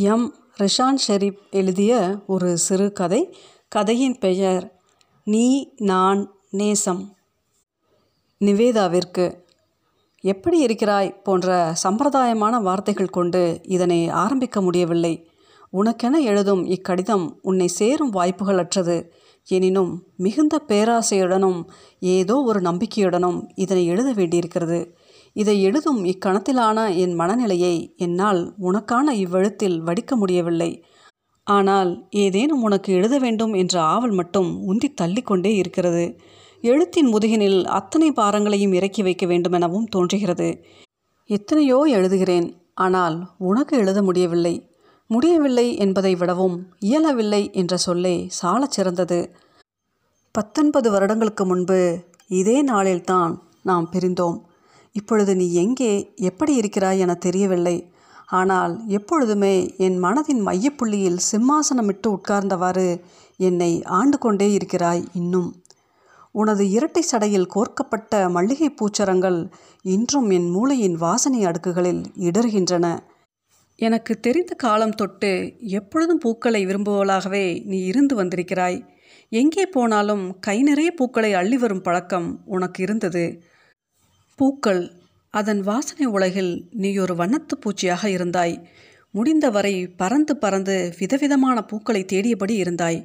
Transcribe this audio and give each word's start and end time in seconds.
M. 0.00 0.34
Rishan 0.60 0.98
Sharif 1.08 1.38
எழுதிய 1.50 2.18
ஒரு 2.26 2.58
சிறுகதை 2.58 3.36
கதையின் 3.68 4.18
பெயர் 4.18 4.80
நீ 5.24 5.72
நான் 5.76 6.32
நேசம் 6.50 7.16
நிவேதாவிற்கு 8.44 9.34
எப்படி 10.20 10.58
இருக்கிறாய்? 10.58 11.22
போன்ற 11.22 11.74
சம்பிரதாயமான 11.82 12.62
வார்த்தைகள் 12.62 13.08
கொண்டு 13.08 13.60
இதனை 13.62 14.08
ஆரம்பிக்க 14.08 14.60
முடியவில்லை. 14.60 15.30
உனக்கென 15.70 16.22
எழுதும் 16.22 16.64
இக்கடிதம் 16.66 17.38
உன்னை 17.42 17.66
சேரும் 17.66 18.10
வாய்ப்புகள் 18.10 18.58
அற்றது 18.58 19.12
எனினும் 19.44 20.02
மிகுந்த 20.16 20.62
பேராசையுடனும் 20.68 21.64
ஏதோ 22.00 22.42
ஒரு 22.42 22.60
நம்பிக்கையுடனும் 22.60 23.48
இதனை 23.54 23.86
எழுத 23.86 24.12
வேண்டியிருக்கிறது. 24.12 24.97
இதை 25.38 25.62
எழுதும் 25.62 26.04
இக்கணத்திலான 26.04 26.96
என் 26.96 27.14
மனநிலையை 27.14 27.94
என்னால் 27.96 28.54
உனக்கான 28.60 29.12
இவ்வெழுத்தில் 29.14 29.76
வடிக்க 29.82 30.16
முடியவில்லை. 30.16 30.84
ஆனால் 31.46 32.08
ஏதேனும் 32.10 32.62
உனக்கு 32.62 32.92
எழுத 32.92 33.18
வேண்டும் 33.18 33.52
என்ற 33.52 33.74
ஆவல் 33.80 34.10
மட்டும் 34.10 34.50
உந்தி 34.70 34.88
தள்ளிக்கொண்டே 35.00 35.54
இருக்கிறது. 35.56 36.18
எழுத்தின் 36.62 37.08
முதுகினில் 37.14 37.60
அத்தனை 37.66 38.12
பாரங்களையும் 38.12 38.72
இறக்கி 38.72 39.02
வைக்க 39.02 39.26
வேண்டுமெனவும் 39.26 39.86
தோன்றுகிறது. 39.86 40.48
எத்தனையோ 41.30 41.78
எழுதுகிறேன் 41.90 42.48
ஆனால் 42.74 43.16
உனக்கு 43.38 43.78
எழுத 43.78 44.02
முடியவில்லை. 44.02 44.54
முடியவில்லை 45.10 45.76
என்பதை 45.76 46.14
விடவும் 46.14 46.56
இயலவில்லை 46.78 47.42
என்ற 47.52 47.76
சொல்லே 47.76 48.26
சாலச் 48.28 48.70
சிறந்தது. 48.70 49.20
பத்தொன்பது 50.34 50.90
வருடங்களுக்கு 50.90 51.44
முன்பு 51.46 51.80
இதே 52.28 52.58
நாளில்தான் 52.64 53.32
நாம் 53.62 53.88
பிரிந்தோம். 53.92 54.38
இப்பொழுது 54.98 55.32
நீ 55.40 55.46
எங்கே 55.62 55.92
எப்படி 56.30 56.52
இருக்கிறாய் 56.60 57.00
என 57.04 57.14
தெரியவில்லை. 57.26 57.76
ஆனால் 58.38 58.74
எப்பொழுதுமே 58.96 59.54
என் 59.86 59.98
மனதின் 60.04 60.42
மையப்புள்ளியில் 60.48 61.20
சிம்மாசனமிட்டு 61.30 62.08
உட்கார்ந்தவாறு 62.16 62.88
என்னை 63.40 63.72
ஆண்டு 63.98 64.16
கொண்டே 64.18 64.48
இருக்கிறாய் 64.56 65.02
இன்னும். 65.20 65.50
உனது 66.34 66.64
இரட்டை 66.76 67.02
சடையில் 67.10 67.52
கோர்க்கப்பட்ட 67.54 68.12
மல்லிகை 68.34 68.68
பூச்சரங்கள் 68.70 69.38
இன்றும் 69.84 70.28
என் 70.30 70.48
மூளையின் 70.56 70.96
வாசனை 71.04 71.40
அடுக்குகளில் 71.46 72.02
இடறுகின்றன 72.28 72.86
எனக்கு 73.78 74.12
தெரிந்த 74.26 74.52
காலம் 74.62 74.94
தொட்டு 75.00 75.30
எப்பொழுதும் 75.78 76.22
பூக்களை 76.22 76.60
விரும்புவளாகவே 76.66 77.44
நீ 77.70 77.78
இருந்து 77.90 78.14
வந்திருக்கிறாய். 78.20 78.78
எங்கே 79.32 79.64
போனாலும் 79.74 80.24
கை 80.46 80.56
நிறைய 80.62 80.90
பூக்களை 80.90 81.30
அள்ளி 81.40 81.58
வரும் 81.62 81.84
பழக்கம் 81.86 82.28
உனக்கு 82.54 82.78
இருந்தது. 82.86 83.24
பூக்கள் 84.38 84.82
அதன் 85.34 85.60
வாசனை 85.60 86.06
உலகில் 86.06 86.52
நீ 86.72 86.90
ஒரு 86.96 87.14
வண்ணத்து 87.14 87.54
பூச்சியாக 87.60 88.02
இருந்தாய். 88.08 88.54
முடிந்தவரை 89.14 89.74
பறந்து 89.96 90.36
பறந்து 90.36 90.76
விதவிதமான 90.98 91.64
பூக்களை 91.64 92.02
தேடியபடி 92.12 92.54
இருந்தாய். 92.62 93.00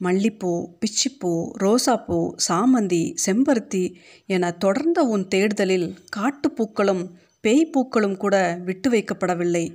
மல்லிப்பூ 0.00 0.52
பிச்சிப்பூ 0.80 1.32
ரோசாப்பூ 1.62 2.18
சாமந்தி 2.48 3.02
செம்பருத்தி 3.24 3.82
என 4.26 4.50
தொடர்ந்த 4.64 5.02
உன் 5.04 5.24
தேடுதலில் 5.28 5.88
காட்டுப்பூக்களும் 6.16 7.02
பேய் 7.44 7.70
பூக்களும் 7.70 8.16
கூட 8.16 8.36
விட்டு 8.64 8.90
வைக்கப்படவில்லை. 8.90 9.66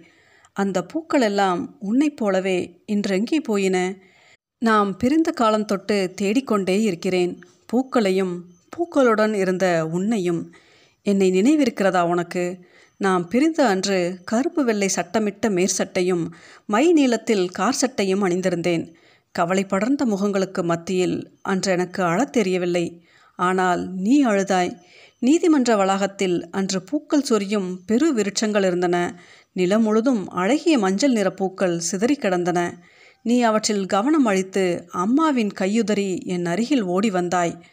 அந்த 0.57 0.77
பூக்கள் 0.83 1.21
எல்லாம் 1.21 1.61
உன்னைப் 1.79 2.17
போலவே 2.17 2.57
இன்றெங்கே 2.91 3.39
போயின? 3.43 3.77
நாம் 4.61 4.89
பிரிந்த 4.97 5.29
காலம் 5.31 5.69
தொட்டு 5.71 5.97
தேடிக்கொண்டே 6.21 6.77
இருக்கிறேன். 6.81 7.33
பூக்களையும் 7.65 8.35
பூக்களுடன் 8.73 9.33
இருந்த 9.33 9.67
உன்னையும் 9.91 10.41
என்னை 11.01 11.31
நினைவிருக்கிறதா 11.31 12.01
உனக்கு? 12.01 12.65
நாம் 12.97 13.27
பிரிந்த 13.27 13.67
அன்று 13.67 14.19
கருப்பு 14.25 14.63
வெள்ளை 14.63 14.87
சட்டமிட்ட 14.87 15.49
மேற்சட்டையும் 15.49 16.27
மை 16.65 16.93
நீளத்தில் 16.93 17.49
கார் 17.49 17.73
சட்டையும் 17.73 18.23
அணிந்திருந்தேன். 18.23 18.93
கவலை 19.31 19.65
படர்ந்த 19.65 20.05
முகங்களுக்கு 20.05 20.63
மத்தியில் 20.63 21.31
அன்று 21.41 21.71
எனக்கு 21.71 22.03
அழத் 22.03 22.33
தெரியவில்லை. 22.33 23.05
ஆனால் 23.35 23.93
நீ 23.93 24.25
அழுதாய். 24.25 24.77
நீதிமன்ற 25.19 25.75
வளாகத்தில் 25.75 26.49
அன்று 26.49 26.81
பூக்கள் 26.81 27.21
சொரியும் 27.21 27.81
பெரு 27.85 28.13
விருட்சங்கள் 28.13 28.65
இருந்தன. 28.65 29.19
நிலம் 29.53 29.83
முழுதும் 29.83 30.29
அழகிய 30.29 30.77
மஞ்சள் 30.77 31.11
நிற 31.11 31.31
பூக்கள் 31.31 31.79
சிதறி 31.79 32.15
கிடந்தன. 32.15 32.83
நீ 33.21 33.41
அவற்றில் 33.41 33.85
கவனம் 33.85 34.25
அளித்து 34.25 34.85
அம்மாவின் 34.91 35.51
கையுதறி 35.59 36.23
என் 36.23 36.45
அருகில் 36.45 36.83
ஓடி 36.83 37.09
வந்தாய். 37.09 37.63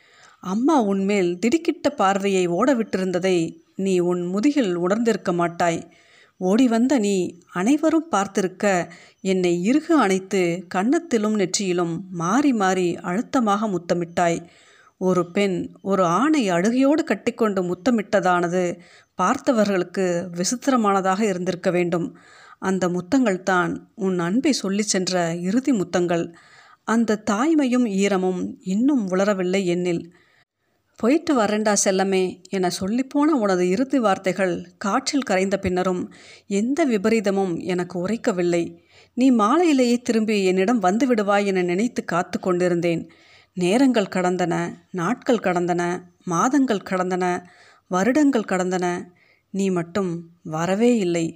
அம்மா 0.52 0.74
உன்மேல் 0.80 1.30
திடுக்கிட்ட 1.42 1.86
பார்வையை 1.96 2.42
ஓட 2.56 2.68
விட்டிருந்ததை 2.74 3.36
நீ 3.74 3.94
உன் 3.98 4.22
முதுகில் 4.26 4.74
உணர்ந்திருக்க 4.76 5.30
மாட்டாய். 5.32 5.78
ஓடி 6.40 6.66
வந்த 6.68 6.94
நீ 6.98 7.14
அனைவரும் 7.52 8.10
பார்த்திருக்க 8.10 8.64
என்னை 9.20 9.52
இறுக 9.62 9.86
அணைத்து 9.94 10.40
கன்னத்திலும் 10.74 11.36
நெற்றியிலும் 11.36 11.94
மாறி 12.10 12.52
மாறி 12.52 12.88
அழுத்தமாக 13.00 13.68
முத்தமிட்டாய். 13.68 14.38
ஒரு 15.00 15.22
பெண் 15.30 15.56
ஒரு 15.82 16.04
ஆணை 16.18 16.42
அழுகையோடு 16.50 17.02
கட்டிக்கொண்டு 17.04 17.62
முத்தமிட்டதானது 17.62 18.62
பார்த்தவர்களுக்கு 19.22 20.04
விசித்திரமானதாக 20.38 21.20
இருந்திருக்க 21.22 21.70
வேண்டும். 21.70 22.06
அந்த 22.58 22.84
முத்தங்கள் 22.88 23.40
தான் 23.42 23.72
உன் 24.06 24.18
அன்பை 24.18 24.52
சொல்லி 24.52 24.82
சென்ற 24.82 25.34
இறுதி 25.48 25.72
முத்தங்கள். 25.72 26.24
அந்த 26.88 27.20
தாய்மையும் 27.30 27.88
ஈரமும் 28.02 28.40
இன்னும் 28.74 29.02
உளரவில்லை 29.10 29.62
என்னில். 29.74 30.02
போயிட்டு 31.00 31.32
வரேண்டா 31.36 31.72
செல்லமே 31.84 32.22
என 32.48 32.70
சொல்லிப்போன 32.80 33.34
உனது 33.40 33.68
இறுதி 33.68 33.98
வார்த்தைகள் 33.98 34.54
காற்றில் 34.78 35.26
கரைந்த 35.30 35.56
பின்னரும் 35.56 36.00
எந்த 36.46 36.86
விபரீதமும் 36.86 37.52
எனக்கு 37.64 38.06
உரைக்கவில்லை. 38.06 38.62
நீ 39.14 39.30
மாலையிலேயே 39.30 39.96
திரும்பி 40.02 40.44
என்னிடம் 40.44 40.78
வந்து 40.78 41.06
விடுவாய் 41.06 41.44
என 41.44 41.62
நினைத்து 41.62 42.04
காத்து 42.04 42.38
கொண்டிருந்தேன். 42.40 43.02
நேரங்கள் 43.52 44.14
கடந்தன 44.16 44.54
நாட்கள் 44.90 45.36
கடந்தன 45.36 45.82
மாதங்கள் 46.24 46.86
கடந்தன 46.90 47.24
வருடங்கள் 47.86 48.50
கடந்தன. 48.50 48.86
நீ 49.50 49.70
மட்டும் 49.70 50.10
வரவே 50.42 50.96
இல்லை. 50.96 51.26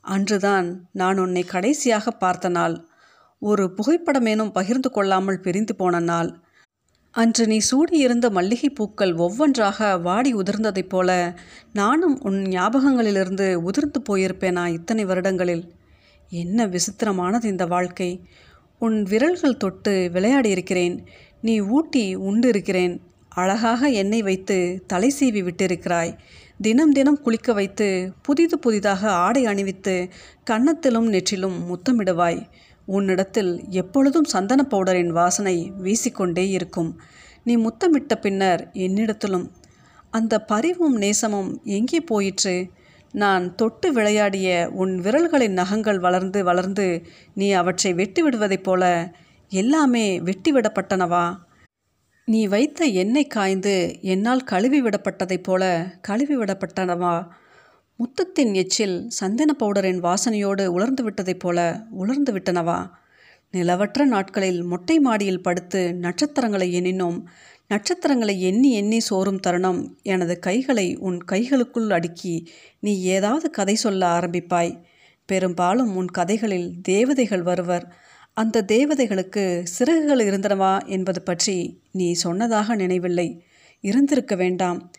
அன்றுதான் 0.00 0.68
நான் 0.92 1.18
உன்னை 1.18 1.42
கடைசியாக 1.44 2.10
பார்த்த 2.10 2.48
நாள். 2.48 2.76
ஒரு 3.42 3.64
புகைப்படமேனும் 3.76 4.52
பகிர்ந்து 4.52 4.90
கொள்ளாமல் 4.90 5.40
பிரிந்து 5.40 5.74
போன 5.76 5.98
நாள். 5.98 6.30
அன்று 7.14 7.46
நீ 7.46 7.58
சூடியிருந்த 7.70 8.30
மல்லிகை 8.30 8.70
பூக்கள் 8.70 9.14
ஒவ்வொன்றாக 9.14 9.98
வாடி 9.98 10.34
உதிர்ந்ததைப் 10.34 10.88
போல 10.88 11.38
நானும் 11.72 12.20
உன் 12.20 12.38
ஞாபகங்களிலிருந்து 12.46 13.54
உதிர்ந்து 13.54 14.00
போயிருப்பேனா 14.08 14.66
இத்தனை 14.66 15.04
வருடங்களில்? 15.04 15.64
என்ன 16.32 16.66
விசித்திரமானது 16.66 17.44
இந்த 17.44 17.66
வாழ்க்கை. 17.66 18.10
உன் 18.78 19.02
விரல்கள் 19.02 19.56
தொட்டு 19.56 20.10
விளையாடி 20.12 20.50
இருக்கிறேன் 20.50 21.06
நீ 21.40 21.60
ஊட்டி 21.60 22.14
உண்டு 22.14 22.48
இருக்கிறேன் 22.48 22.94
அழகாக 23.28 23.88
எண்ணெய் 23.88 24.22
வைத்து 24.22 24.58
தலை 24.86 25.12
சீவி 25.20 25.42
விட்டிருக்கிறாய். 25.48 26.12
தினம் 26.60 26.92
தினம் 26.92 27.20
குளிக்க 27.20 27.52
வைத்து 27.52 28.12
புதிது 28.22 28.58
புதிதாக 28.58 29.10
ஆடை 29.10 29.46
அணிவித்து 29.46 29.96
கன்னத்திலும் 30.50 31.08
நெற்றிலும் 31.08 31.58
முத்தமிடுவாய். 31.70 32.40
உன்னிடத்தில் 32.96 33.52
எப்பொழுதும் 33.72 34.28
சந்தன 34.32 34.60
பவுடரின் 34.64 35.12
வாசனை 35.12 35.56
வீசிக்கொண்டே 35.82 36.44
இருக்கும். 36.50 36.90
நீ 37.42 37.54
முத்தமிட்ட 37.56 38.14
பின்னர் 38.16 38.62
என்னிடத்திலும் 38.86 39.46
அந்த 40.12 40.34
பரிவும் 40.44 40.96
நேசமும் 40.96 41.50
எங்கே 41.70 42.00
போயிற்று? 42.00 42.56
நான் 43.14 43.44
தொட்டு 43.54 43.88
விளையாடிய 43.92 44.48
உன் 44.74 44.94
விரல்களின் 45.00 45.58
நகங்கள் 45.60 45.98
வளர்ந்து 45.98 46.40
வளர்ந்து 46.44 46.86
நீ 47.34 47.46
அவற்றை 47.52 47.92
வெட்டி 47.92 48.22
விடுவதைப் 48.22 48.66
போல 48.66 48.82
எல்லாமே 49.52 50.06
வெட்டி 50.20 50.50
விடப்பட்டனவா 50.52 51.26
நீ 52.28 52.40
வைத்த 52.46 52.80
எண்ணெய் 53.02 53.32
காய்ந்து 53.36 53.74
என்னால் 54.12 54.42
கழுவி 54.44 54.80
விடப்பட்டதைப் 54.82 55.46
போல 55.46 55.62
கழுவி 56.00 56.36
விடப்பட்டனவா 56.36 57.14
முத்தத்தின் 57.98 58.54
எச்சில் 58.54 59.10
சந்தன 59.10 59.52
பவுடரின் 59.52 60.00
வாசனையோடு 60.00 60.66
உலர்ந்து 60.66 61.10
விட்டதைப் 61.10 61.38
போல 61.38 61.86
உலர்ந்து 61.90 62.32
விட்டனவா? 62.32 62.90
நிலவற்ற 63.52 64.04
நாட்களில் 64.04 64.62
மொட்டை 64.62 65.00
மாடியில் 65.00 65.42
படுத்து 65.42 65.94
நட்சத்திரங்களை 65.94 66.80
எண்ணினோம். 66.80 67.22
நட்சத்திரங்களை 67.68 68.40
எண்ணி 68.40 68.72
எண்ணி 68.72 69.00
சோறும் 69.00 69.40
தருணம் 69.40 69.98
எனது 70.02 70.38
கைகளை 70.38 70.96
உன் 70.96 71.18
கைகளுக்குள் 71.24 71.90
அடுக்கி 71.90 72.48
நீ 72.80 73.02
ஏதாவது 73.02 73.50
கதை 73.50 73.74
சொல்ல 73.74 74.18
ஆரம்பிப்பாய். 74.18 74.82
பெரும்பாலும் 75.26 75.96
உன் 75.96 76.08
கதைகளில் 76.08 76.80
தேவதைகள் 76.82 77.42
வருவர். 77.42 77.94
அந்த 78.34 78.64
தேவதைகளுக்கு 78.72 79.62
சிறகுகள் 79.62 80.26
இருந்தனவா 80.26 80.86
என்பது 80.86 81.22
பற்றி 81.22 81.82
நீ 81.92 82.12
சொன்னதாக 82.12 82.74
நினைவில்லை. 82.74 83.44
இருந்திருக்க 83.80 84.34
வேண்டாம். 84.34 84.90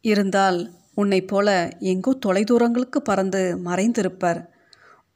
இருந்தால் 0.00 0.79
உன்னைப் 1.00 1.28
போல 1.28 1.48
எங்கோ 1.92 2.12
தொலைதூரங்களுக்கு 2.26 2.98
பறந்து 3.04 3.42
மறைந்திருப்பர். 3.64 4.40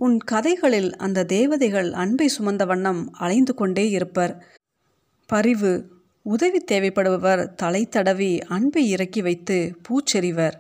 உன் 0.05 0.17
கதைகளில் 0.33 0.91
அந்த 0.97 1.25
தேவதைகள் 1.25 1.91
அன்பை 1.93 2.29
சுமந்த 2.37 2.65
வண்ணம் 2.67 3.03
அலைந்து 3.15 3.55
கொண்டே 3.55 3.85
இருப்பர். 3.91 4.35
பரிவு 5.27 5.73
உதவி 6.27 6.61
தேவைப்படுபவர் 6.73 7.43
தலை 7.55 7.83
தடவி 7.87 8.31
அன்பை 8.49 8.83
இறக்கி 8.89 9.23
வைத்து 9.23 9.57
பூச்செறிவர். 9.87 10.57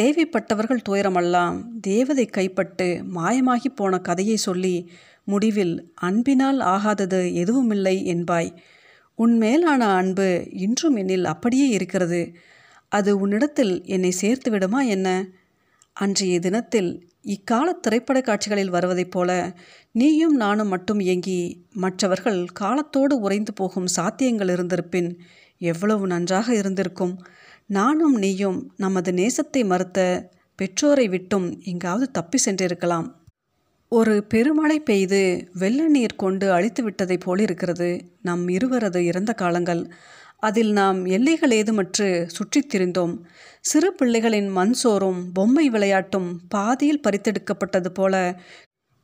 தேவைப்பட்டவர்கள் 0.00 0.84
துயரமெல்லாம் 0.88 1.56
தேவதை 1.80 2.26
கைப்பட்டு 2.26 2.86
மாயமாகி 3.16 3.68
போன 3.68 3.98
கதையை 3.98 4.36
சொல்லி 4.36 4.76
முடிவில் 5.24 5.74
அன்பினால் 5.94 6.60
ஆகாதது 6.74 7.20
எதுவுமில்லை 7.34 7.96
என்பாய். 8.14 8.50
உன் 9.18 9.34
மேலான 9.36 9.82
அன்பு 9.94 10.28
இன்றும் 10.64 10.96
என்னில் 10.96 11.28
அப்படியே 11.32 11.66
இருக்கிறது. 11.68 12.20
அது 12.92 13.10
உன்னிடத்தில் 13.18 13.74
என்னை 13.86 14.10
சேர்த்து 14.10 14.50
விடுமா 14.50 14.80
என்ன? 14.82 15.08
அன்றைய 15.96 16.40
தினத்தில் 16.40 16.90
இக்கால 17.26 17.72
திரைப்பட 17.80 18.20
காட்சிகளில் 18.20 18.70
வருவதைப் 18.70 19.10
போல 19.10 19.30
நீயும் 19.94 20.36
நானும் 20.36 20.68
மட்டும் 20.68 21.00
இயங்கி 21.00 21.38
மற்றவர்கள் 21.74 22.40
காலத்தோடு 22.52 23.14
உறைந்து 23.20 23.52
போகும் 23.52 23.88
சாத்தியங்கள் 23.96 24.50
இருந்திருப்பின் 24.50 25.10
எவ்வளவு 25.60 26.06
நன்றாக 26.06 26.54
இருந்திருக்கும். 26.54 27.14
நானும் 27.70 28.16
நீயும் 28.18 28.58
நமது 28.76 29.10
நேசத்தை 29.12 29.62
மறுத்த 29.64 29.98
பெற்றோரை 30.58 31.08
விட்டும் 31.08 31.48
எங்காவது 31.62 32.10
தப்பி 32.10 32.38
சென்றிருக்கலாம். 32.44 33.06
ஒரு 33.92 34.14
பெருமழை 34.24 34.80
பெய்து 34.80 35.20
வெள்ள 35.52 35.88
நீர் 35.88 36.16
கொண்டு 36.16 36.46
அழித்து 36.52 36.82
விட்டதைப் 36.84 37.24
போலிருக்கிறது 37.24 37.88
நம் 38.22 38.48
இருவரது 38.48 39.00
இறந்த 39.04 39.32
காலங்கள். 39.32 39.82
அதில் 40.42 40.72
நாம் 40.72 41.04
எல்லைகள் 41.04 41.50
ஏதுமற்று 41.50 42.24
சுற்றித் 42.26 42.74
திரிந்தோம். 42.74 43.18
சிறு 43.60 43.94
பிள்ளைகளின் 43.98 44.50
மண் 44.50 44.72
சோறும் 44.72 45.32
பொம்மை 45.32 45.70
விளையாட்டும் 45.70 46.28
பாதியில் 46.48 47.00
பறித்தெடுக்கப்பட்டது 47.00 47.88
போல 47.88 48.40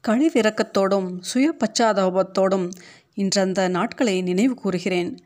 கழிவிறக்கத்தோடும் 0.09 1.21
சுய 1.21 1.55
பச்சாதாபத்தோடும் 1.59 2.71
இன்றந்த 3.15 3.69
நாட்களை 3.69 4.23
நினைவு 4.23 4.55
கூறுகிறேன். 4.55 5.19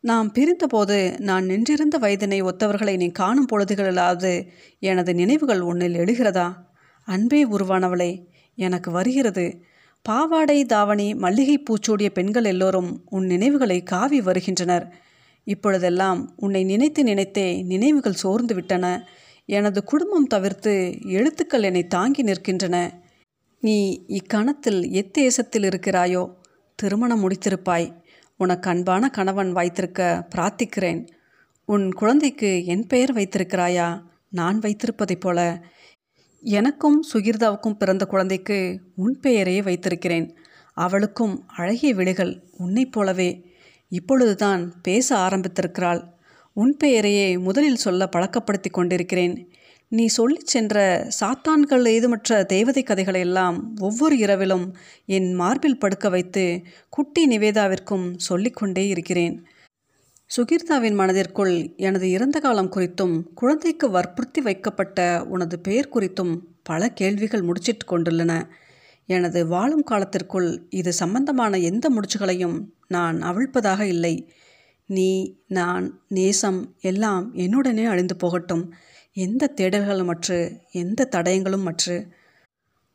நாம் 0.00 0.32
பிரிந்தபோது 0.32 1.20
நான் 1.20 1.44
நின்றிருந்த 1.44 1.98
வயதினை 1.98 2.42
ஒத்தவர்களை 2.42 2.96
நீ 2.96 3.08
காணும் 3.08 3.46
பொழுதுகளிலாவது 3.52 4.46
எனது 4.78 5.14
நினைவுகள் 5.14 5.60
உன்னில் 5.60 5.94
எழுகிறதா? 5.94 6.52
அன்பே 7.04 7.46
உருவானவளே 7.46 8.10
எனக்கு 8.54 8.90
வருகிறது. 8.90 9.46
பாவாடை 10.02 10.64
தாவணி 10.64 11.14
மல்லிகை 11.14 11.62
பூச்சூடிய 11.62 12.08
பெண்கள் 12.08 12.44
எல்லோரும் 12.44 13.02
உன் 13.10 13.26
நினைவுகளை 13.26 13.82
காவி 13.82 14.20
வருகின்றனர். 14.20 14.86
இப்பொழுதெல்லாம் 15.44 16.32
உன்னை 16.36 16.64
நினைத்து 16.64 17.02
நினைத்தே 17.02 17.62
நினைவுகள் 17.62 18.12
சோர்ந்து 18.12 18.54
விட்டன. 18.54 19.08
எனது 19.46 19.84
குடும்பம் 19.84 20.26
தவிர்த்து 20.26 20.98
எழுத்துக்கள் 21.00 21.62
என்னை 21.62 21.86
தாங்கி 21.86 22.22
நிற்கின்றன. 22.22 22.90
நீ 23.60 24.04
இக்கணத்தில் 24.08 24.90
எத்தேசத்தில் 24.90 25.70
இருக்கிறாயோ? 25.72 26.34
திருமணம் 26.74 27.30
முடித்திருப்பாய். 27.30 28.02
உனக்கு 28.36 28.70
அன்பான 28.70 29.08
கணவன் 29.08 29.52
வைத்திருக்க 29.52 30.28
பிரார்த்திக்கிறேன். 30.34 31.08
உன் 31.64 31.92
குழந்தைக்கு 31.92 32.64
என் 32.64 32.86
பெயர் 32.86 33.14
வைத்திருக்கிறாயா? 33.14 34.02
நான் 34.28 34.58
வைத்திருப்பதைப் 34.58 35.20
போல. 35.20 35.64
எனக்கும் 36.42 37.04
சுகிர்தாவுக்கும் 37.12 37.76
பிறந்த 37.78 38.06
குழந்தைக்கு 38.06 38.80
உன் 38.96 39.18
பெயரையே 39.20 39.62
வைத்திருக்கிறேன். 39.62 40.36
அவளுக்கும் 40.74 41.44
அழகிய 41.46 41.94
விழிகள் 41.94 42.42
உன்னைப் 42.58 42.92
போலவே. 42.92 43.53
இப்பொழுதுதான் 43.94 44.80
பேச 44.82 45.16
ஆரம்பித்திருக்கிறாள். 45.16 46.02
உன் 46.52 46.76
பெயரையே 46.76 47.38
முதலில் 47.38 47.76
சொல்ல 47.76 48.08
பழக்கப்படுத்தி 48.16 48.70
கொண்டிருக்கிறேன். 48.70 49.52
நீ 49.88 50.06
சொல்லிச் 50.06 50.46
சென்ற 50.46 51.08
சாத்தான்கள் 51.20 51.86
ஏதுமற்ற 51.86 52.44
தேவதை 52.44 52.82
கதைகளையெல்லாம் 52.82 53.58
ஒவ்வொரு 53.80 54.18
இரவிலும் 54.18 54.76
என் 55.06 55.34
மார்பில் 55.34 55.78
படுக்க 55.78 56.08
வைத்து 56.08 56.62
குட்டி 56.88 57.28
நிவேதாவிற்கும் 57.28 58.16
சொல்லிக்கொண்டே 58.16 58.88
இருக்கிறேன். 58.88 59.46
சுகீர்தாவின் 60.36 60.94
மனதிற்குள் 60.94 61.72
எனது 61.76 62.10
இறந்த 62.10 62.40
காலம் 62.40 62.72
குறித்தும் 62.72 63.22
குழந்தைக்கு 63.34 63.90
வற்புறுத்தி 63.90 64.40
வைக்கப்பட்ட 64.40 65.24
உனது 65.28 65.58
பெயர் 65.58 65.92
குறித்தும் 65.94 66.38
பல 66.62 66.88
கேள்விகள் 66.88 67.42
முடிச்சிட்டு 67.42 67.86
கொண்டுள்ளன. 67.86 68.46
எனது 69.06 69.46
வாழும் 69.46 69.82
காலத்திற்குள் 69.82 70.66
இது 70.70 70.92
சம்பந்தமான 70.92 71.58
எந்த 71.58 71.90
முடிச்சுகளையும் 71.90 72.73
நான் 72.88 73.22
அவிழ்ப்பதாக 73.22 73.80
இல்லை. 73.80 74.32
நீ 74.86 75.38
நான் 75.46 76.00
நேசம் 76.08 76.74
எல்லாம் 76.80 77.34
என்னுடனே 77.34 77.86
அழிந்து 77.86 78.16
போகட்டும். 78.16 78.74
எந்த 79.12 79.52
தேடல்களும் 79.60 80.08
அற்று 80.08 80.60
எந்த 80.70 81.08
தடயங்களும் 81.10 81.64
அற்று 81.64 82.08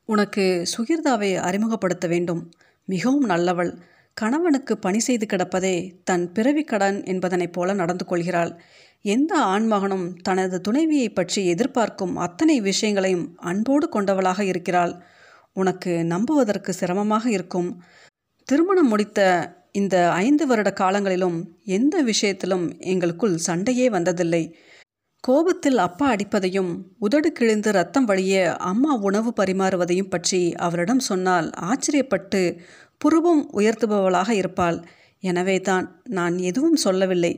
உனக்கு 0.05 0.65
சுகிர்தாவை 0.77 1.35
அறிமுகப்படுத்த 1.35 2.07
வேண்டும். 2.07 2.51
மிகவும் 2.85 3.29
நல்லவள். 3.29 3.77
கணவனுக்கு 4.13 4.77
பணி 4.77 4.99
செய்து 4.99 5.25
கிடப்பதே 5.25 5.95
தன் 6.03 6.31
பிறவி 6.31 6.63
கடன் 6.63 7.03
என்பதனைப் 7.03 7.53
போல 7.53 7.73
நடந்து 7.73 8.05
கொள்கிறாள். 8.05 8.61
எந்த 9.01 9.39
ஆண்மகனும் 9.39 10.15
தனது 10.21 10.61
துணைவியை 10.61 11.13
பற்றி 11.13 11.47
எதிர்பார்க்கும் 11.47 12.15
அத்தனை 12.15 12.61
விஷயங்களையும் 12.61 13.37
அன்போடு 13.37 13.89
கொண்டவளாக 13.89 14.43
இருக்கிறாள். 14.43 15.03
உனக்கு 15.53 16.05
நம்புவதற்கு 16.05 16.73
சிரமமாக 16.73 17.29
இருக்கும். 17.29 17.83
திருமணம் 18.45 18.87
முடித்த 18.87 19.19
இந்த 19.75 19.95
ஐந்து 20.13 20.43
வருட 20.47 20.69
காலங்களிலும் 20.73 21.37
எந்த 21.63 21.95
விஷயத்திலும் 22.01 22.65
எங்களுக்குள் 22.91 23.35
சண்டையே 23.37 23.87
வந்ததில்லை. 23.89 24.43
கோபத்தில் 25.23 25.77
அப்பா 25.77 26.05
அடிப்பதையும் 26.15 26.71
உதடு 26.97 27.29
கிழிந்து 27.31 27.71
ரத்தம் 27.71 28.05
வழிய 28.05 28.35
அம்மா 28.61 28.93
உணவு 28.93 29.33
பரிமாறுவதையும் 29.39 30.09
பற்றி 30.09 30.41
அவரிடம் 30.57 30.99
சொன்னால் 30.99 31.47
ஆச்சரியப்பட்டு 31.61 32.41
புருவம் 32.97 33.43
உயர்த்துபவளாக 33.59 34.29
இருப்பாள். 34.29 34.79
எனவே 35.23 35.57
தான் 35.61 35.85
நான் 36.09 36.35
எதுவும் 36.37 36.75
சொல்லவில்லை. 36.75 37.33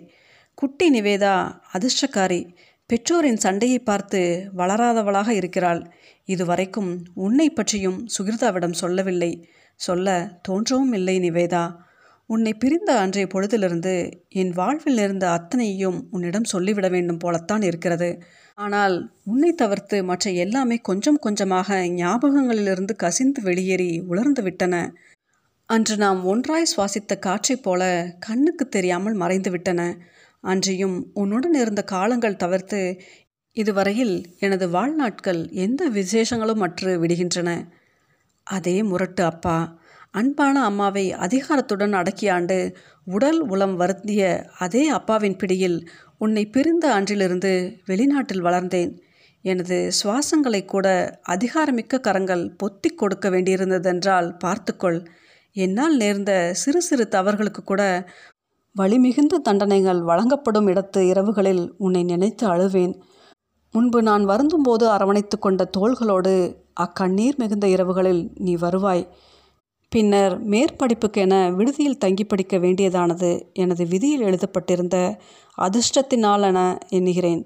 குட்டி 0.58 0.88
நிவேதா 0.90 1.36
அதிர்ஷ்டக்காரி 1.74 2.42
பெற்றோரின் 2.90 3.38
சண்டையை 3.38 3.80
பார்த்து 3.80 4.22
வளராதவளாக 4.58 5.30
இருக்கிறாள். 5.30 5.82
இதுவரைக்கும் 6.26 6.92
உன்னை 7.16 7.48
பற்றியும் 7.50 8.00
சுகிர்தாவிடம் 8.18 8.80
சொல்லவில்லை. 8.82 9.32
சொல்ல 9.80 10.08
தோன்றவும் 10.50 10.94
இல்லை 10.94 11.16
நிவேதா. 11.20 11.64
உன்னை 12.32 12.54
பிரிந்த 12.54 13.00
அன்றைய 13.00 13.28
பொழுதிலிருந்து 13.28 14.12
என் 14.30 14.50
வாழ்வில் 14.50 14.98
இருந்த 14.98 15.32
அத்தனையும் 15.32 16.08
உன்னிடம் 16.12 16.44
சொல்லிவிட 16.44 16.90
வேண்டும் 16.90 17.18
போலத்தான் 17.18 17.62
இருக்கிறது. 17.62 18.22
ஆனால் 18.56 19.14
உன்னை 19.24 19.54
தவிர்த்து 19.54 20.04
மற்ற 20.04 20.32
எல்லாமே 20.32 20.78
கொஞ்சம் 20.78 21.20
கொஞ்சமாக 21.20 21.76
ஞாபகங்களிலிருந்து 21.76 22.96
கசிந்து 22.96 23.42
வெளியேறி 23.42 24.00
உலர்ந்து 24.08 24.42
விட்டன. 24.42 24.94
அன்று 25.66 25.98
நாம் 25.98 26.26
ஒன்றாய் 26.26 26.72
சுவாசித்த 26.78 27.20
காற்றைப் 27.20 27.64
போல 27.64 27.82
கண்ணுக்கு 28.20 28.70
தெரியாமல் 28.70 29.14
மறைந்து 29.14 29.52
விட்டன. 29.52 29.82
அன்றையும் 30.44 31.12
உன்னுடன் 31.14 31.54
இருந்த 31.54 31.84
காலங்கள் 31.84 32.36
தவிர்த்து 32.36 33.02
இதுவரையில் 33.52 34.16
எனது 34.40 34.70
வாழ்நாட்கள் 34.70 35.52
எந்த 35.52 35.90
விசேஷங்களும் 35.90 36.62
அற்று 36.62 37.02
விடுகின்றன. 37.02 37.50
அதே 38.44 38.84
முரட்டு 38.84 39.24
அப்பா 39.24 39.58
அன்பான 40.14 40.64
அம்மாவை 40.64 41.04
அதிகாரத்துடன் 41.16 41.94
அடக்கியாண்டு 42.00 42.76
உடல் 43.06 43.40
உளம் 43.48 43.76
வருந்திய 43.76 44.24
அதே 44.60 44.88
அப்பாவின் 44.88 45.38
பிடியில் 45.38 45.78
உன்னை 46.18 46.44
பிரிந்த 46.46 46.86
அன்றிலிருந்து 46.94 47.52
வெளிநாட்டில் 47.88 48.42
வளர்ந்தேன். 48.42 48.92
எனது 49.46 49.78
சுவாசங்களை 50.00 50.66
கூட 50.66 50.88
அதிகாரமிக்க 51.30 52.00
கரங்கள் 52.00 52.44
பொத்தி 52.64 52.90
கொடுக்க 52.96 53.30
வேண்டியிருந்ததென்றால் 53.30 54.38
பார்த்துக்கொள். 54.38 55.00
என்னால் 55.56 55.96
நேர்ந்த 55.96 56.32
சிறு 56.54 56.82
சிறு 56.82 57.08
தவறுகளுக்கு 57.08 57.64
கூட 57.64 57.82
வலிமிகுந்த 58.76 59.42
தண்டனைகள் 59.44 60.02
வழங்கப்படும் 60.02 60.68
இடத்து 60.68 61.00
இரவுகளில் 61.14 61.64
உன்னை 61.78 62.04
நினைத்து 62.04 62.46
அழுவேன். 62.48 62.94
முன்பு 63.74 64.00
நான் 64.04 64.24
வருந்தும்போது 64.26 64.86
அரவணைத்து 64.90 65.40
கொண்ட 65.40 65.64
தோள்களோடு 65.66 66.36
அக்கண்ணீர் 66.80 67.38
மிகுந்த 67.38 67.68
இரவுகளில் 67.68 68.24
நீ 68.36 68.56
வருவாய். 68.56 69.04
பின்னர் 69.92 70.34
மேற்படிப்புக்கென 70.52 71.34
விடுதியில் 71.56 71.98
தங்கி 71.98 72.24
படிக்க 72.24 72.58
வேண்டியதானது 72.58 73.30
எனது 73.54 73.84
விதியில் 73.86 74.22
எழுதப்பட்டிருந்த 74.22 74.98
அதிர்ஷ்டத்தினால் 75.58 76.46
என 76.50 76.60
எண்ணுகிறேன். 76.90 77.42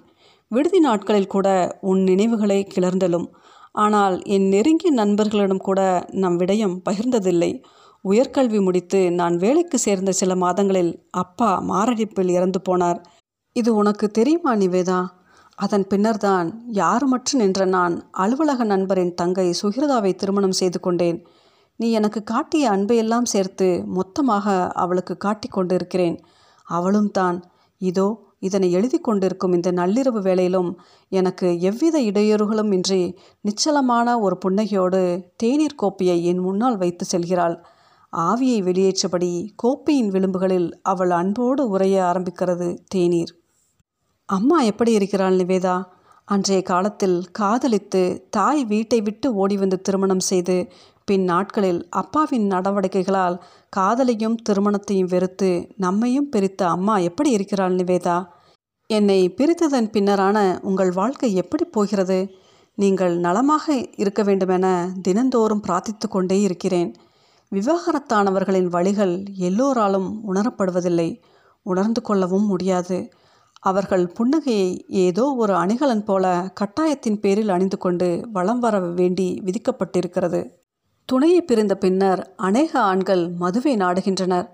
விடுதி 0.52 0.80
நாட்களில் 0.80 1.28
கூட 1.28 1.78
உன் 1.82 2.02
நினைவுகளை 2.04 2.68
கிளர்ந்தலும் 2.76 3.28
ஆனால் 3.72 4.16
என் 4.26 4.48
நெருங்கிய 4.48 4.92
நண்பர்களிடம் 4.92 5.58
கூட 5.58 6.08
நம் 6.12 6.38
விடயம் 6.40 6.76
பகிர்ந்ததில்லை. 6.90 7.52
உயர்கல்வி 8.06 8.60
முடித்து 8.64 9.00
நான் 9.12 9.38
வேலைக்கு 9.38 9.78
சேர்ந்த 9.78 10.12
சில 10.12 10.36
மாதங்களில் 10.36 10.94
அப்பா 11.12 11.50
மாரடைப்பில் 11.70 12.30
இறந்து 12.30 12.62
போனார். 12.70 13.00
இது 13.56 13.76
உனக்கு 13.76 14.08
தெரியுமா 14.12 14.54
நிவேதா? 14.56 15.00
அதன் 15.56 15.88
பின்னர்தான் 15.88 16.48
யாருமற்று 16.74 17.34
நின்ற 17.34 17.66
நான் 17.66 17.96
அலுவலக 18.12 18.64
நண்பரின் 18.64 19.14
தங்கை 19.14 19.48
சுகிரதாவை 19.62 20.16
திருமணம் 20.16 20.52
செய்து 20.52 20.80
கொண்டேன். 20.80 21.20
நீ 21.80 21.92
எனக்கு 21.92 22.20
காட்டிய 22.24 22.66
அன்பையெல்லாம் 22.72 23.28
சேர்த்து 23.34 23.68
மொத்தமாக 23.86 24.46
அவளுக்கு 24.74 25.18
காட்டி 25.18 25.48
கொண்டிருக்கிறேன். 25.48 26.18
அவளும் 26.68 27.12
தான். 27.12 27.38
இதோ 27.82 28.08
இதனை 28.40 28.68
எழுதி 28.72 28.98
கொண்டிருக்கும் 29.00 29.54
இந்த 29.54 29.70
நள்ளிரவு 29.72 30.20
வேளையிலும் 30.22 30.70
எனக்கு 31.12 31.48
எவ்வித 31.60 31.96
இடையூறுகளும் 32.02 32.72
இன்றி 32.72 33.02
நிச்சலமான 33.42 34.08
ஒரு 34.20 34.36
புன்னகையோடு 34.46 35.02
தேநீர் 35.36 35.76
கோப்பையை 35.76 36.18
என் 36.26 36.40
முன்னால் 36.40 36.78
வைத்து 36.78 37.06
செல்கிறாள். 37.06 37.56
ஆவியை 38.14 38.60
வெளியேற்றபடி 38.64 39.32
கோப்பையின் 39.64 40.12
விளிம்புகளில் 40.12 40.70
அவள் 40.82 41.10
அன்போடு 41.12 41.78
உரைய 41.78 41.96
ஆரம்பிக்கிறது 42.12 42.68
தேநீர். 42.88 43.34
அம்மா 44.30 44.58
எப்படி 44.62 44.92
இருக்கிறாள் 44.92 45.36
நிவேதா? 45.36 45.76
அன்றைய 46.28 46.62
காலத்தில் 46.62 47.18
காதலித்து 47.32 48.02
தாய் 48.30 48.64
வீட்டை 48.66 49.00
விட்டு 49.02 49.28
ஓடி 49.34 49.56
வந்து 49.58 49.78
திருமணம் 49.82 50.24
செய்து 50.30 50.56
பின் 51.08 51.24
நாட்களில் 51.24 51.88
அப்பாவின் 51.90 52.52
நடவடிக்கைகளால் 52.52 53.36
காதலையும் 53.78 54.38
திருமணத்தையும் 54.50 55.10
வெறுத்து 55.10 55.68
நம்மையும் 55.78 56.30
பிரித்த 56.36 56.64
அம்மா 56.64 56.98
எப்படி 56.98 57.30
இருக்கிறாள் 57.30 57.76
நிவேதா? 57.76 58.26
என்னை 58.88 59.20
பிரித்ததன் 59.30 59.90
பின்னரான 59.92 60.60
உங்கள் 60.62 60.92
வாழ்க்கை 60.92 61.36
எப்படி 61.36 61.64
போகிறது? 61.66 62.32
நீங்கள் 62.76 63.18
நலமாக 63.18 63.86
இருக்க 63.96 64.24
வேண்டுமென 64.24 64.90
தினந்தோறும் 65.02 65.64
பிரார்த்தித்து 65.68 66.08
கொண்டே 66.10 66.42
இருக்கிறேன். 66.42 66.96
விவாகரத்தானவர்களின் 67.52 68.70
வழிகள் 68.70 69.24
எல்லோராலும் 69.36 70.10
உணரப்படுவதில்லை. 70.34 71.22
உணர்ந்து 71.64 72.02
கொள்ளவும் 72.02 72.46
முடியாது. 72.46 73.10
அவர்கள் 73.60 74.12
புன்னகையை 74.20 74.70
ஏதோ 74.88 75.24
ஒரு 75.38 75.54
அணிகலன் 75.54 76.04
போல 76.04 76.54
கட்டாயத்தின் 76.54 77.20
பேரில் 77.20 77.50
அணிந்து 77.50 77.78
கொண்டு 77.78 78.28
வலம் 78.34 78.60
வர 78.60 78.80
வேண்டி 78.80 79.42
விதிக்கப்பட்டிருக்கிறது. 79.46 80.42
துணையை 81.06 81.42
பிரிந்த 81.42 81.76
பின்னர் 81.76 82.34
அநேக 82.36 82.80
ஆண்கள் 82.80 83.30
மதுவை 83.30 83.76
நாடுகின்றனர். 83.76 84.48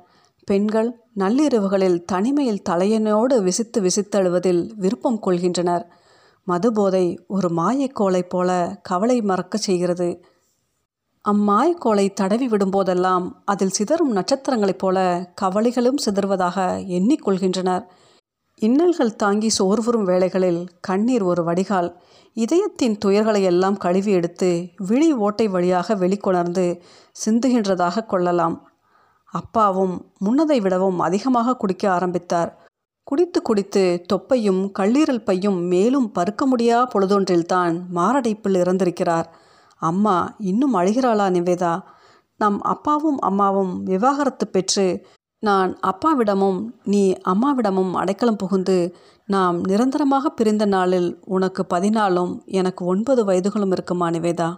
பெண்கள் 0.45 0.99
நள்ளிரவுகளில் 1.19 2.03
தனிமையில் 2.03 2.61
தலையனோடு 2.69 3.43
விசித்து 3.43 3.81
விசித்தழுவதில் 3.81 4.71
விருப்பம் 4.75 5.19
கொள்கின்றனர். 5.21 5.85
மதுபோதை 6.47 7.17
ஒரு 7.27 7.49
மாயக்கோளை 7.49 8.21
போல 8.29 8.79
கவலை 8.81 9.21
மறக்கச் 9.21 9.61
செய்கிறது. 9.61 10.25
அம்மாயக்கோளை 11.29 12.13
தடவி 12.13 12.47
விடும்போதெல்லாம் 12.47 13.31
அதில் 13.45 13.75
சிதறும் 13.79 14.13
நட்சத்திரங்களைப் 14.15 14.77
போல 14.77 15.31
கவலைகளும் 15.41 15.97
சிதறுவதாக 16.05 16.57
எண்ணிக்கொள்கின்றனர் 16.97 17.83
இன்னல்கள் 18.61 19.15
தாங்கி 19.15 19.49
சோர்வுறும் 19.59 20.03
வேளைகளில் 20.03 20.67
கண்ணீர் 20.81 21.23
ஒரு 21.23 21.43
வடிகால். 21.43 21.95
இதயத்தின் 22.33 22.97
துயர்களை 23.05 23.41
எல்லாம் 23.41 23.77
கழுவி 23.77 24.11
எடுத்து 24.11 24.69
விழி 24.77 25.13
ஓட்டை 25.13 25.47
வழியாக 25.47 25.95
வெளிக்கொணர்ந்து 25.95 26.81
சிந்துகின்றதாக 27.25 28.05
கொள்ளலாம். 28.05 28.69
அப்பாவும் 29.33 29.95
முன்னதை 30.25 30.61
விடவும் 30.61 30.99
அதிகமாக 30.99 31.55
குடிக்க 31.55 31.91
ஆரம்பித்தார். 31.91 32.51
குடித்து 33.03 33.41
குடித்து 33.41 34.05
தொப்பையும் 34.13 34.71
கல்லீரல் 34.79 35.25
பையும் 35.25 35.59
மேலும் 35.67 36.11
பருக்க 36.19 36.45
முடியா 36.45 36.87
பொழுதொன்றில்தான் 36.93 37.75
மாரடைப்பில் 37.95 38.59
இறந்திருக்கிறார். 38.61 39.25
அம்மா 39.77 40.35
இன்னும் 40.37 40.73
அழுகிறாளா 40.73 41.27
நிவேதா? 41.37 41.81
நம் 42.37 42.61
அப்பாவும் 42.61 43.19
அம்மாவும் 43.19 43.83
விவாகரத்து 43.83 44.47
பெற்று 44.47 45.05
நான் 45.43 45.71
அப்பாவிடமும் 45.81 46.59
நீ 46.83 47.03
அம்மாவிடமும் 47.23 47.93
அடைக்கலம் 47.93 48.37
புகுந்து 48.37 48.75
நாம் 49.27 49.57
நிரந்தரமாக 49.61 50.29
பிரிந்த 50.29 50.65
நாளில் 50.65 51.09
உனக்கு 51.27 51.61
பதினாலும் 51.65 52.33
எனக்கு 52.51 52.85
ஒன்பது 52.85 53.21
வயதுகளும் 53.25 53.71
இருக்குமா 53.71 54.09
நிவேதா? 54.09 54.49